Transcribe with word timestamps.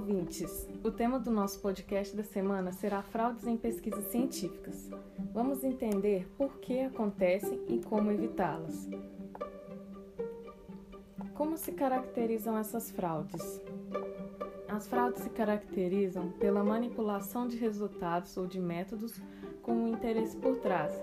ouvintes! 0.00 0.66
O 0.82 0.90
tema 0.90 1.18
do 1.20 1.30
nosso 1.30 1.60
podcast 1.60 2.16
da 2.16 2.22
semana 2.22 2.72
será 2.72 3.02
fraudes 3.02 3.46
em 3.46 3.54
pesquisas 3.54 4.06
científicas. 4.06 4.88
Vamos 5.30 5.62
entender 5.62 6.26
por 6.38 6.58
que 6.58 6.80
acontecem 6.80 7.60
e 7.68 7.80
como 7.80 8.10
evitá-las. 8.10 8.88
Como 11.34 11.54
se 11.58 11.72
caracterizam 11.72 12.56
essas 12.56 12.90
fraudes? 12.90 13.60
As 14.66 14.88
fraudes 14.88 15.22
se 15.22 15.28
caracterizam 15.28 16.30
pela 16.30 16.64
manipulação 16.64 17.46
de 17.46 17.58
resultados 17.58 18.38
ou 18.38 18.46
de 18.46 18.58
métodos 18.58 19.20
com 19.62 19.72
um 19.72 19.88
interesse 19.88 20.34
por 20.34 20.56
trás. 20.56 20.98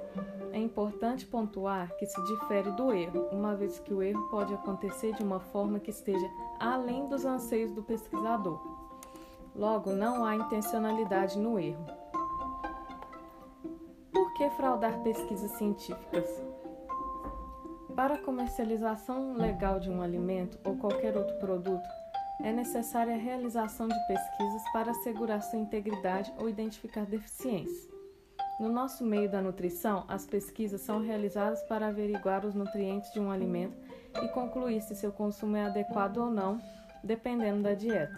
É 0.52 0.58
importante 0.58 1.24
pontuar 1.24 1.96
que 1.98 2.08
se 2.08 2.20
difere 2.24 2.72
do 2.72 2.92
erro, 2.92 3.28
uma 3.32 3.56
vez 3.56 3.78
que 3.78 3.94
o 3.94 4.02
erro 4.02 4.28
pode 4.30 4.56
acontecer 4.56 5.14
de 5.14 5.22
uma 5.22 5.40
forma 5.40 5.80
que 5.80 5.92
esteja 5.92 6.28
além 6.60 7.08
dos 7.08 7.26
anseios 7.26 7.72
do 7.72 7.84
pesquisador. 7.84 8.87
Logo, 9.58 9.92
não 9.92 10.24
há 10.24 10.36
intencionalidade 10.36 11.36
no 11.40 11.58
erro. 11.58 11.84
Por 14.14 14.32
que 14.36 14.48
fraudar 14.52 15.02
pesquisas 15.02 15.50
científicas? 15.54 16.30
Para 17.96 18.14
a 18.14 18.22
comercialização 18.22 19.34
legal 19.34 19.80
de 19.80 19.90
um 19.90 20.04
alimento 20.04 20.60
ou 20.64 20.78
qualquer 20.78 21.18
outro 21.18 21.36
produto, 21.40 21.90
é 22.44 22.54
necessária 22.54 23.16
a 23.16 23.18
realização 23.18 23.88
de 23.88 24.08
pesquisas 24.08 24.62
para 24.72 24.92
assegurar 24.92 25.42
sua 25.42 25.58
integridade 25.58 26.32
ou 26.38 26.48
identificar 26.48 27.08
deficiências. 27.08 27.90
No 28.60 28.70
nosso 28.70 29.04
meio 29.04 29.28
da 29.28 29.42
nutrição, 29.42 30.06
as 30.08 30.24
pesquisas 30.24 30.82
são 30.82 31.02
realizadas 31.02 31.64
para 31.64 31.88
averiguar 31.88 32.46
os 32.46 32.54
nutrientes 32.54 33.12
de 33.12 33.20
um 33.20 33.32
alimento 33.32 33.76
e 34.22 34.28
concluir 34.28 34.82
se 34.82 34.96
seu 34.96 35.12
consumo 35.12 35.58
é 35.58 35.66
adequado 35.66 36.18
ou 36.18 36.30
não, 36.30 36.60
dependendo 37.04 37.64
da 37.64 37.74
dieta. 37.74 38.16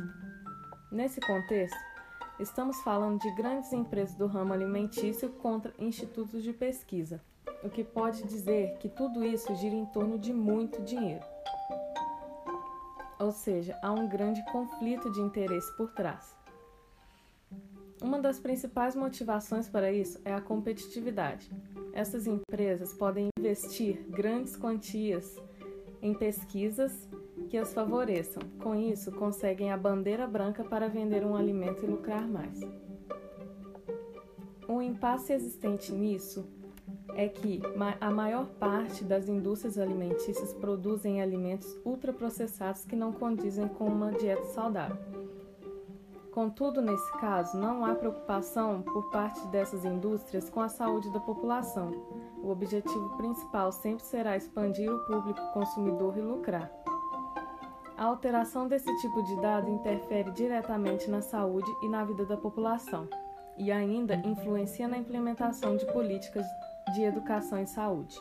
Nesse 0.91 1.21
contexto, 1.21 1.77
estamos 2.39 2.81
falando 2.81 3.19
de 3.19 3.29
grandes 3.35 3.71
empresas 3.71 4.15
do 4.15 4.25
ramo 4.25 4.53
alimentício 4.53 5.29
contra 5.29 5.71
institutos 5.77 6.41
de 6.41 6.51
pesquisa, 6.51 7.21
o 7.63 7.69
que 7.69 7.83
pode 7.83 8.23
dizer 8.23 8.75
que 8.79 8.89
tudo 8.89 9.23
isso 9.23 9.53
gira 9.55 9.75
em 9.75 9.85
torno 9.85 10.17
de 10.17 10.33
muito 10.33 10.81
dinheiro. 10.81 11.23
Ou 13.19 13.31
seja, 13.31 13.77
há 13.83 13.91
um 13.91 14.09
grande 14.09 14.43
conflito 14.51 15.11
de 15.11 15.21
interesse 15.21 15.71
por 15.77 15.91
trás. 15.91 16.35
Uma 18.01 18.17
das 18.19 18.39
principais 18.39 18.95
motivações 18.95 19.69
para 19.69 19.91
isso 19.91 20.19
é 20.25 20.33
a 20.33 20.41
competitividade. 20.41 21.51
Essas 21.93 22.25
empresas 22.25 22.93
podem 22.93 23.27
investir 23.37 24.07
grandes 24.09 24.55
quantias 24.55 25.35
em 26.01 26.15
pesquisas 26.15 27.07
que 27.49 27.57
as 27.57 27.73
favoreçam. 27.73 28.43
Com 28.61 28.75
isso, 28.75 29.11
conseguem 29.11 29.71
a 29.71 29.77
bandeira 29.77 30.27
branca 30.27 30.63
para 30.63 30.87
vender 30.87 31.25
um 31.25 31.35
alimento 31.35 31.83
e 31.83 31.87
lucrar 31.87 32.27
mais. 32.27 32.61
O 34.67 34.81
impasse 34.81 35.33
existente 35.33 35.91
nisso 35.91 36.47
é 37.15 37.27
que 37.27 37.59
a 37.99 38.11
maior 38.11 38.45
parte 38.45 39.03
das 39.03 39.27
indústrias 39.27 39.79
alimentícias 39.79 40.53
produzem 40.53 41.21
alimentos 41.21 41.75
ultraprocessados 41.83 42.85
que 42.85 42.95
não 42.95 43.11
condizem 43.11 43.67
com 43.67 43.85
uma 43.85 44.11
dieta 44.11 44.45
saudável. 44.45 44.97
Contudo, 46.31 46.81
nesse 46.81 47.11
caso, 47.13 47.57
não 47.57 47.83
há 47.83 47.95
preocupação 47.95 48.83
por 48.83 49.09
parte 49.09 49.45
dessas 49.47 49.83
indústrias 49.83 50.49
com 50.49 50.61
a 50.61 50.69
saúde 50.69 51.11
da 51.11 51.19
população. 51.19 51.91
O 52.43 52.49
objetivo 52.49 53.17
principal 53.17 53.71
sempre 53.71 54.05
será 54.05 54.37
expandir 54.37 54.89
o 54.89 55.05
público 55.07 55.41
consumidor 55.51 56.15
e 56.17 56.21
lucrar. 56.21 56.71
A 57.99 58.05
alteração 58.05 58.65
desse 58.65 58.89
tipo 59.01 59.21
de 59.23 59.35
dado 59.41 59.69
interfere 59.69 60.31
diretamente 60.31 61.11
na 61.11 61.21
saúde 61.21 61.69
e 61.83 61.89
na 61.89 62.05
vida 62.05 62.25
da 62.25 62.37
população, 62.37 63.09
e 63.57 63.73
ainda 63.73 64.15
influencia 64.15 64.87
na 64.87 64.97
implementação 64.97 65.75
de 65.75 65.85
políticas 65.91 66.45
de 66.93 67.03
educação 67.03 67.61
e 67.61 67.67
saúde. 67.67 68.17